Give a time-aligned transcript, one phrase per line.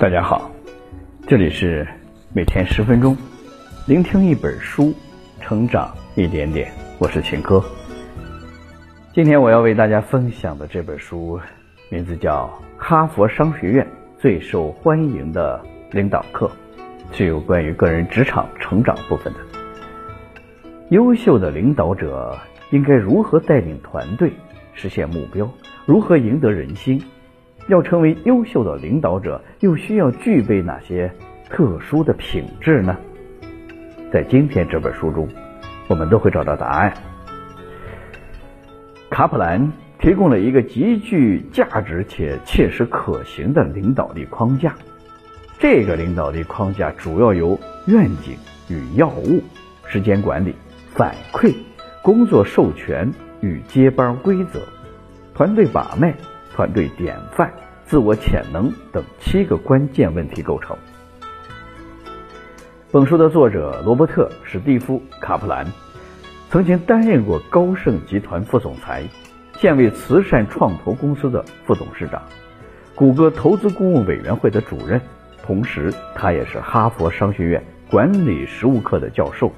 [0.00, 0.50] 大家好，
[1.26, 1.86] 这里是
[2.34, 3.16] 每天十分钟，
[3.86, 4.92] 聆听一本书，
[5.40, 6.72] 成长一点点。
[6.98, 7.64] 我是秦哥。
[9.12, 11.38] 今天我要为大家分享的这本书，
[11.90, 12.50] 名字叫
[12.82, 13.86] 《哈佛商学院
[14.18, 16.50] 最受欢迎的领导课》，
[17.16, 19.38] 是有关于个人职场成长部分的。
[20.90, 22.36] 优秀的领导者
[22.72, 24.32] 应该如何带领团队
[24.72, 25.48] 实现目标？
[25.86, 27.00] 如何赢得人心？
[27.68, 31.10] 要成为优秀的领导者，又需要具备哪些
[31.48, 32.96] 特殊的品质呢？
[34.12, 35.28] 在今天这本书中，
[35.88, 36.92] 我们都会找到答案。
[39.10, 44.74] 卡普兰提供了一个极具价值且切实可行的领导力框架。
[45.58, 48.36] 这个领导力框架主要由愿景
[48.68, 49.42] 与要务、
[49.86, 50.54] 时间管理、
[50.92, 51.54] 反馈、
[52.02, 53.10] 工作授权
[53.40, 54.60] 与接班规则、
[55.32, 56.14] 团队把脉。
[56.54, 57.52] 团队典范、
[57.84, 60.76] 自我潜能等七个关键问题构成。
[62.90, 65.66] 本书的作者罗伯特·史蒂夫·卡普兰
[66.48, 69.02] 曾经担任过高盛集团副总裁，
[69.58, 72.22] 现为慈善创投公司的副董事长，
[72.94, 75.00] 谷歌投资顾问委员会的主任，
[75.42, 79.50] 同时他也是哈佛商学院管理实务课的教授。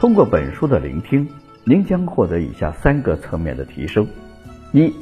[0.00, 1.28] 通过本书的聆听，
[1.62, 4.04] 您将获得以下三个层面的提升：
[4.72, 4.92] 一。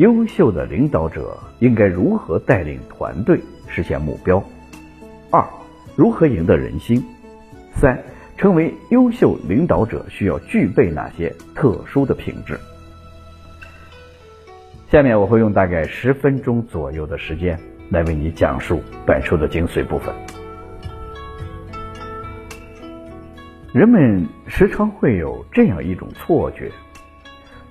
[0.00, 4.42] 优秀的领导者应该如何带领团队实现目标？
[5.30, 5.46] 二、
[5.94, 7.04] 如何赢得人心？
[7.74, 8.02] 三、
[8.34, 12.58] 成为优秀领导者需要具备哪些特殊的品质？
[14.90, 20.14] 下面我会用大概十分钟左右的时间来为你讲述本书的精髓部分。
[23.74, 26.72] 人们时常会有这样一种错觉。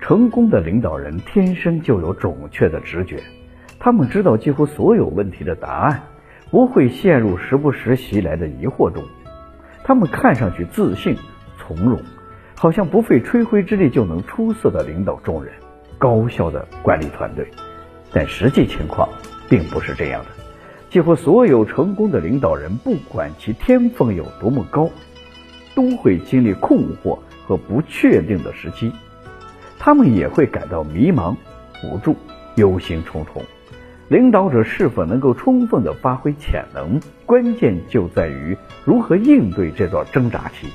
[0.10, 3.22] 成功的领导人天生就有准确的直觉，
[3.78, 6.02] 他们知道几乎所有问题的答案，
[6.50, 9.04] 不会陷入时不时袭来的疑惑中。
[9.84, 11.16] 他们看上去自信
[11.60, 12.00] 从容，
[12.56, 15.54] 好像不费吹灰之力就能出色的领导众人，
[16.00, 17.48] 高效的管理团队。
[18.12, 19.08] 但实际情况
[19.48, 20.30] 并不是这样的。
[20.90, 24.90] 几乎所有成功的领导人，不管其天分有多么高，
[25.76, 28.92] 都会经历困惑和不确定的时期。
[29.80, 31.36] 他们也会感到迷茫、
[31.84, 32.16] 无助、
[32.56, 33.42] 忧心忡忡。
[34.10, 40.68] 领导者是否能够充分的发挥潜能，关键就在于如何应对这段挣扎期。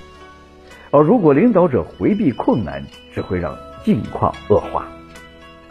[0.91, 4.87] 而如果领导者回避困难，只会让境况恶化。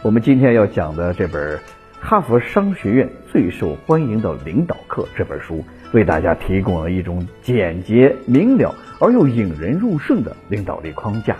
[0.02, 1.56] 我们今天要讲的这本
[1.98, 11.36] 《哈佛商学院最受欢迎的领导课》这本书，为大家提供了一种简洁明了而又引人入胜的领导力框架。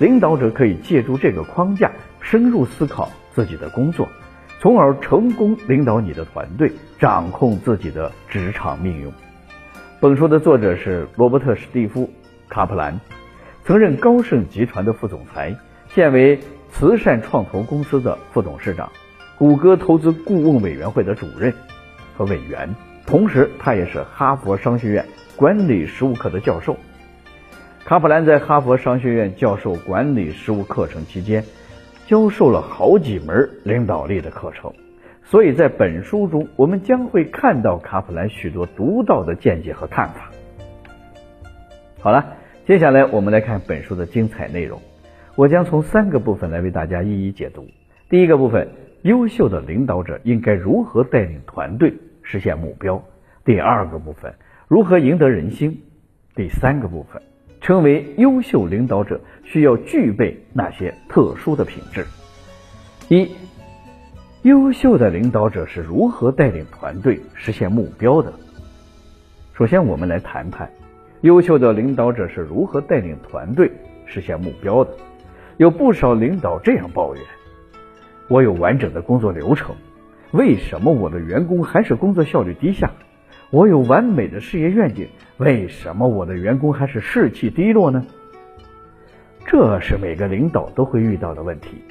[0.00, 4.08] 领导者可以借助这个框架深入思考自己的工作，
[4.58, 9.12] 从而成功领导你的团队，掌控自己的职场命运。
[10.00, 12.06] 本书的作者是罗伯特·史蒂夫·
[12.48, 12.98] 卡普兰，
[13.62, 15.54] 曾任高盛集团的副总裁，
[15.90, 16.40] 现为
[16.70, 18.90] 慈善创投公司的副董事长，
[19.36, 21.52] 谷歌投资顾问委员会的主任
[22.16, 22.74] 和委员，
[23.04, 25.04] 同时他也是哈佛商学院
[25.36, 26.74] 管理实务课的教授。
[27.84, 31.42] 卡普兰在哈佛商学院教授管理实务课程期间，
[32.06, 34.72] 教授了好几门领导力的课程，
[35.24, 40.30] 所以在本书中，我们将会看到卡普兰许多独到的见解和看法。
[42.00, 44.80] 好了，接下来我们来看本书的精彩内容，
[45.34, 47.66] 我将从三个部分来为大家一一解读。
[48.08, 48.68] 第一个部分，
[49.02, 53.02] 优秀的领导者应该如何带领团队实现目标？
[53.44, 54.34] 第二个部分，
[54.68, 55.82] 如何赢得人心？
[56.36, 57.20] 第三个部分。
[57.60, 62.06] 成为优秀领导者需要具备哪些特殊的品质？
[63.08, 63.30] 一、
[64.42, 68.32] 优秀的领导者是如何带领团队实现目标的？
[69.52, 70.70] 首先，我们来谈谈
[71.20, 73.70] 优秀的领导者是如何带领团队
[74.06, 74.90] 实现目标的。
[75.58, 77.22] 有不少领导这样抱怨
[78.28, 79.76] ：“我有完整的工作流程，
[80.30, 82.90] 为什么我的员工还是工作效率低下？”
[83.50, 88.06] 我有完美的事业愿景，为什么我的员工还是士气低落呢？
[89.44, 91.82] 这是每个领导都会遇到的问题。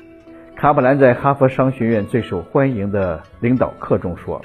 [0.55, 4.41] 卡普兰在哈佛商学院最受欢迎的领导课中说，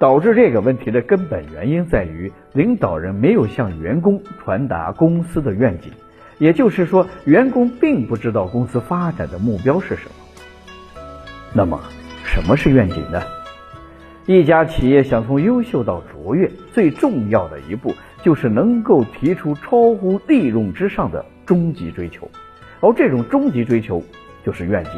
[0.00, 5.92] 导致这个问题的根本原因在于领导人没有向员工传达公司的愿景，
[6.38, 11.02] 也就是说，员工并不知道公司发展的目标是什么。
[11.52, 11.80] 那么，
[12.24, 13.22] 什么是愿景呢？
[14.26, 17.92] 一家企业想从优秀到卓越，最重要的一步
[18.22, 22.30] 就是能够提出超乎利润之上的终极追求，
[22.80, 24.00] 而这种终极追求
[24.44, 24.92] 就是愿景。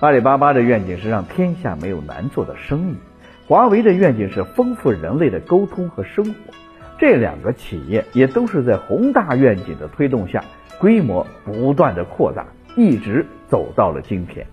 [0.00, 2.94] 阿里巴巴的愿景是让天下没有难做的生意，
[3.46, 6.32] 华为的愿景是丰富人类的沟通和生活。
[6.98, 10.44] 这两个企业也都是在宏大愿景的推动下，
[10.78, 12.46] 规模不断的扩大，
[12.76, 14.46] 一直走到了今天。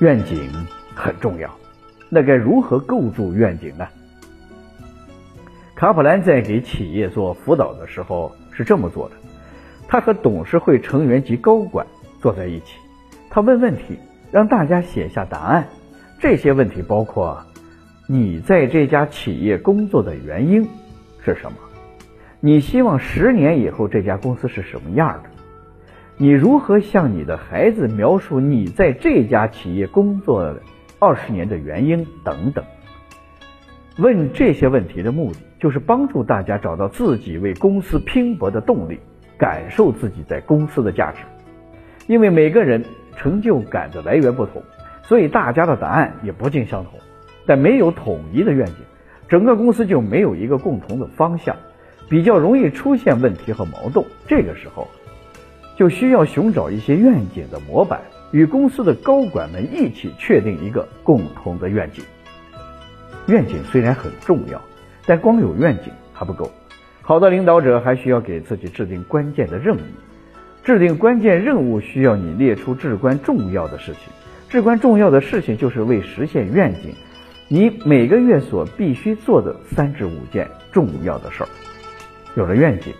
[0.00, 0.38] 愿景
[0.94, 1.48] 很重要，
[2.14, 3.88] 那该如何构筑愿景呢？
[5.74, 9.14] 卡普兰在给企业做辅导的时候是这么做的：
[9.88, 11.86] 他和董事会成员及高管
[12.20, 12.76] 坐在一起，
[13.30, 13.98] 他问问题，
[14.30, 15.66] 让大家写下答案。
[16.18, 17.42] 这些问题包括：
[18.06, 20.68] 你在这家企业工作的原因。
[21.24, 21.56] 是什么？
[22.40, 25.30] 你希望十年以后这家公司是什么样的？
[26.18, 30.60] 你如何向你的孩子描述你在这家企业工作的
[31.02, 32.64] 二十年的原因等等？
[33.98, 39.00] 问这些问题的目的，就是帮助大家找到自己为公司拼搏的动力，
[39.36, 41.18] 感受自己在公司的价值。
[42.06, 42.84] 因为每个人
[43.16, 44.62] 成就感的来源不同，
[45.02, 46.92] 所以大家的答案也不尽相同。
[47.46, 48.76] 但没有统一的愿景。
[49.28, 51.56] 整个公司就没有一个共同的方向，
[52.08, 54.06] 比较容易出现问题和矛盾。
[54.28, 54.86] 这个时候，
[55.76, 58.00] 就需要寻找一些愿景的模板，
[58.32, 62.02] 与公司的高管们一起确定一个共同的愿景。
[63.26, 64.60] 愿景虽然很重要，
[65.06, 66.50] 但光有愿景还不够。
[67.02, 69.80] 好的领导者还需要给自己制定关键的任务。
[70.64, 74.12] 制定关键任务需要你列出至关重要的事情。
[74.48, 76.94] 至关重要的事情就是为实现愿景。
[77.48, 81.48] 你每个月所必须做的三至五件重要的事儿，
[82.34, 82.94] 有了愿景，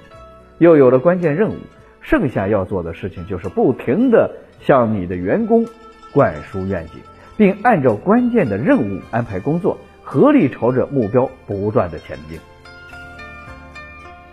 [0.59, 1.57] 又有了关键任务，
[2.01, 4.31] 剩下要做的事情就是不停的
[4.65, 5.67] 向你的员工
[6.13, 6.95] 灌输愿景，
[7.37, 12.39] 并按照关键的任务安排工作，合力朝着目标不断的前进。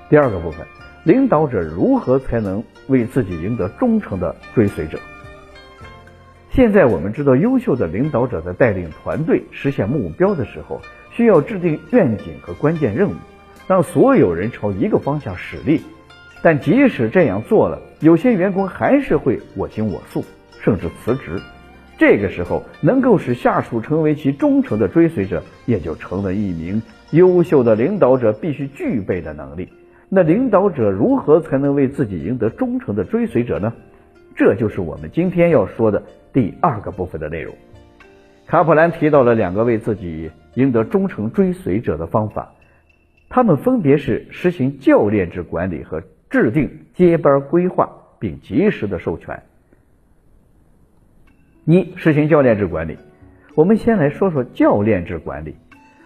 [0.10, 0.66] 第二个部分，
[1.04, 5.00] 领导者如何才能为自己赢得忠诚的追随者？
[6.52, 10.82] 现在我们知道，优秀的领导者在带领团队实现目标的时候，
[11.12, 13.14] 需要制定愿景和关键任务，
[13.68, 15.82] 让所有人朝一个方向使力。
[16.42, 20.24] 但即使这样做了，有些员工还是会我行我素，
[20.62, 21.40] 甚至辞职。
[21.98, 26.82] 这个时候，能够使下属成为其忠诚的追随者，也就成了一名
[27.12, 29.68] 优秀的领导者必须具备的能力。
[30.08, 33.74] 那领导者如何才能为自己赢得忠诚的追随者呢？
[34.36, 36.02] 这就是我们今天要说的。
[36.32, 37.56] 第二个部分的内容，
[38.46, 42.54] 卡普兰提到了两个为自己赢得忠诚追随者的方法，
[43.28, 47.90] 他们分别是实行教练制管理和制定接班规划
[48.20, 49.42] 并及时的授权。
[51.66, 52.98] 一、实行教练制管理。
[53.56, 55.56] 我们先来说说教练制管理。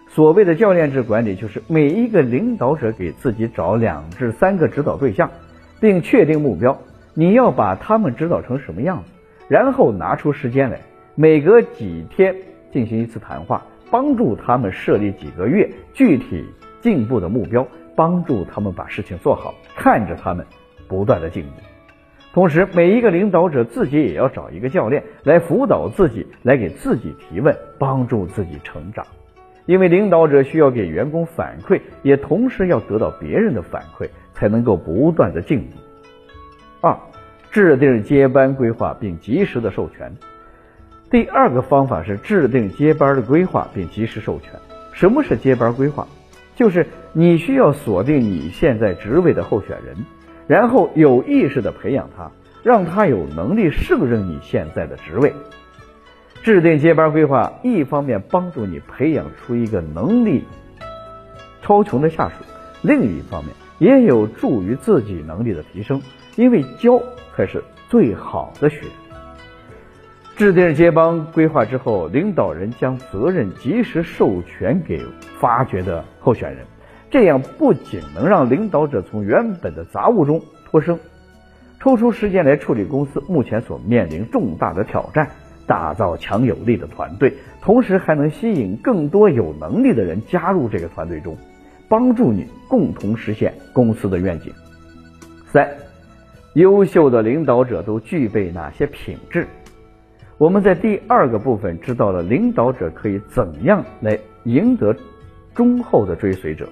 [0.08, 5.30] 所谓的教练制管理，就是每一个领导者给自己找两至三个指导对象，
[5.80, 6.78] 并确定目标，
[7.14, 9.10] 你要把他们指导成什么样子。
[9.48, 10.78] 然后拿出时间来，
[11.14, 12.34] 每隔几天
[12.72, 16.44] 进行一次谈话，帮助他们设立几个月具体
[16.80, 20.46] 进步的目标，帮助他们把事情做好，看着他们
[20.88, 21.50] 不断的进步。
[22.32, 29.06] 同时，每一个领导者自己也要找一个教练来辅导自己，来给自己提问，帮助自己成长。
[29.66, 35.76] 因为领导者需要给员工反馈，也同时要得到别人的反馈，才能够不断的进步。
[36.80, 36.96] 二。
[37.50, 40.12] 制定接班规划并及时的授权。
[41.08, 44.50] 第二个方法是制定接班的规划并及时授权。
[44.92, 46.04] 什么是接班规划？
[46.54, 49.96] 就是你需要锁定你现在职位的候选人，
[50.46, 52.30] 然后有意识的培养他，
[52.62, 55.32] 让他有能力胜任你现在的职位。
[56.42, 60.44] 制定接班规划，一方面帮助你培养出一个能力
[61.62, 62.34] 超群的下属，
[62.82, 66.02] 另一方面也有助于自己能力的提升，
[66.36, 67.02] 因为教。
[67.36, 68.82] 才是最好的学。
[70.36, 75.00] 制定接班规划之后，领导人将责任及时授权给
[75.38, 76.66] 发掘的候选人，
[77.08, 80.98] 这样不仅能让领导者从原本的杂物中脱身，
[81.80, 85.30] 抽出时间来处理公司目前所面临重大的挑战，
[85.68, 91.38] 打造强有力的团队，同时还能吸引更多有能力的人加入这个团队中，
[91.88, 94.52] 帮助你共同实现公司的愿景。
[95.52, 95.68] 三。
[96.54, 99.44] 优秀的领导者都具备哪些品质？
[100.36, 104.94] 我们在第二个部分知道了领导者可以怎样来赢得
[105.54, 106.68] 忠厚的追随者。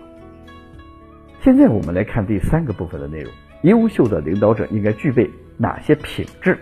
[1.41, 6.59] 现在我们来看第三个部分的内容：优秀的领导者应该具备哪些品质？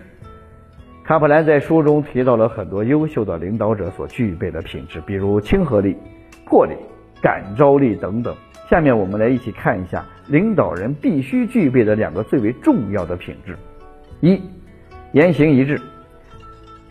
[1.02, 5.96] 卡普兰在书中提到了很多优秀的领导者所具备的品质，比如亲和力、
[6.44, 6.74] 魄力、
[7.22, 8.36] 感召力等等。
[8.68, 13.56] 下面我们来一起看一下领导人必须具备的两个最为重要的品质：
[14.20, 14.38] 一、
[15.12, 15.80] 言行一致。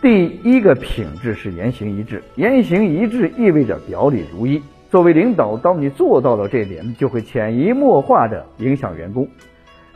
[0.01, 4.61] 第一个品质是言行一致，言行一致意味着表里如一。
[4.89, 9.27] 作为领导，当你做到了这点，就会潜移默化的影响员工。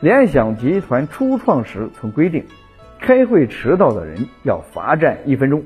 [0.00, 2.44] 联想集团初创时曾规定，
[3.00, 5.62] 开会迟到的人要罚站一分钟。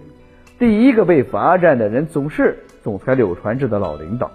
[0.57, 4.31] 第一个被罚站的人总是总裁柳传志的老领导。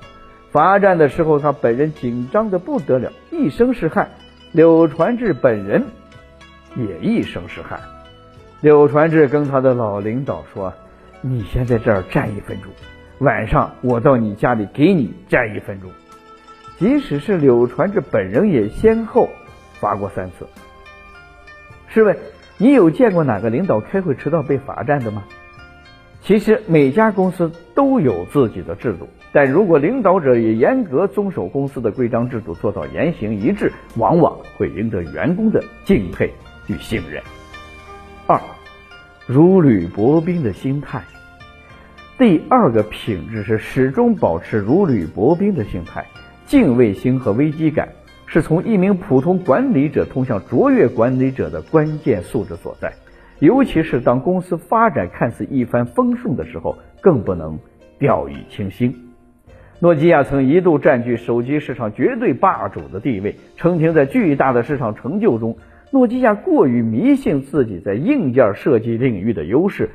[0.52, 4.10] 罚站的时候，他本人紧张的不得了，一身是汗。
[4.52, 5.82] 柳传志本人
[6.76, 7.80] 也一身是汗。
[8.64, 10.74] 柳传志跟他的老领导说
[11.20, 12.72] ：“你先在这儿站一分钟。”
[13.20, 15.92] 晚上我到你家里给你站一分钟，
[16.78, 19.28] 即使是柳传志本人也先后
[19.82, 20.48] 罚过三次。
[21.90, 22.18] 试问
[22.58, 25.26] 你有见过哪个领导开会迟到被罚站的吗？
[26.22, 36.32] 其实每家公司都有自己的制度，但如果领导者也严格遵守公司的规章制度，做到言行一致，往往会赢得员工的敬佩
[36.68, 37.22] 与信任。
[38.26, 38.40] 二，
[39.28, 41.04] 如履薄冰的心态。
[42.18, 46.06] 第二个品质是始终保持如履薄冰的心态，
[46.46, 47.90] 敬畏心和危机感
[48.26, 52.94] 是从一名普通管理者通向卓越管理者的关键素质所在。
[53.40, 57.60] 尤其是当公司发展看似一帆风顺的时候，更不能
[58.00, 58.96] 掉以轻心。
[59.80, 65.58] 诺基亚曾一度占据手机市场绝对霸主的地位，曾经在巨大的市场成就中。
[65.94, 69.92] 诺基亚过于迷信自己在硬件设计领域的优势。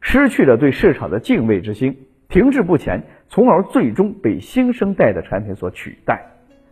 [0.00, 1.94] 失去了对市场的敬畏之心，
[2.30, 6.22] 停滞不前，从而最终被新生代的产品所取代。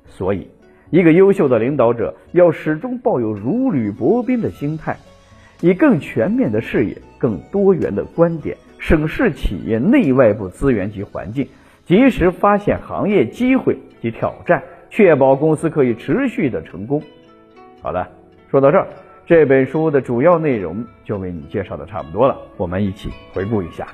[0.07, 0.49] 所以，
[0.89, 4.97] 一个优秀的领导者要始终抱有如履薄冰的心态，
[5.61, 11.47] 以更全面的视野、更多元的观点审视企业内外部资源及环境，
[11.85, 17.03] 及时发现行业机会及挑战，确保公司可以持续的成功。
[17.83, 18.09] 好了，
[18.51, 18.89] 说到这儿。
[19.27, 23.87] 这本书的主要内容就为你介绍的差不多了，我们一起回顾一下。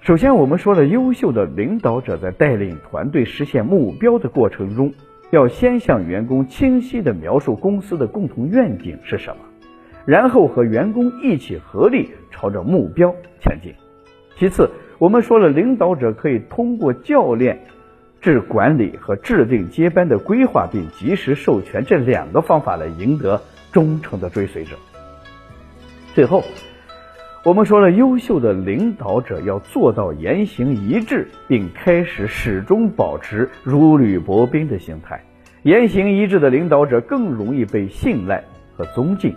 [0.00, 4.92] 首先，我们说了，优秀的领导者在带领团队实现目标的过程中，
[5.30, 9.44] 要先向员工清晰地描述公司的共同愿景是什么，
[10.04, 13.72] 然后和员工一起合力朝着目标前进。
[14.36, 17.56] 其次，我们说了，领导者可以通过教练。
[18.22, 24.76] 制管理和制定接班的规划，并及时授权这两个方法来赢得忠诚的追随者。
[26.14, 26.44] 最后，
[27.44, 35.24] 我们说了，优秀的领导者要做到言行一致，并开始始终保持如履薄冰的心态。
[35.64, 38.44] 言行一致的领导者更容易被信赖
[38.76, 39.34] 和尊敬，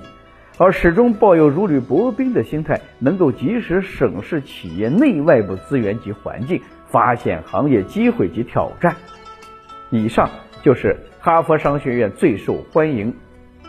[0.60, 6.62] 而始终抱有如履薄冰的心态，能够及时审视企业内外部资源及环境。
[6.96, 8.96] 发现行业机会及挑战。
[9.90, 10.30] 以上
[10.64, 13.14] 就是哈佛商学院最受欢迎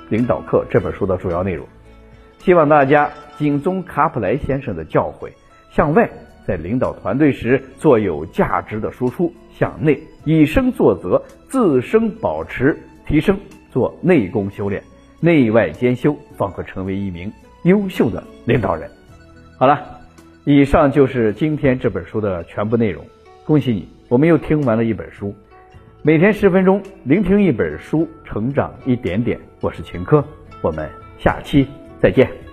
[0.09, 1.67] 领导课这本书的主要内容。
[2.39, 5.29] 希望大家谨遵卡普莱先生的教诲，
[5.73, 6.09] 向外
[6.47, 12.79] 在领导团队时做有价值的输出，向内以身作则，自身保持
[13.09, 13.37] 提升，
[13.73, 14.81] 做内功修炼，
[15.19, 17.33] 内外兼修，方可成为一名
[17.65, 18.89] 优秀的领导人。
[19.59, 19.85] 好了，
[20.45, 23.05] 以上就是今天这本书的全部内容。
[23.47, 25.33] 恭喜你，我们又听完了一本书。
[26.03, 29.39] 每天十分钟，聆听一本书，成长一点点。
[29.61, 30.25] 我是秦科，
[30.61, 31.65] 我们下期
[32.01, 32.46] 再见。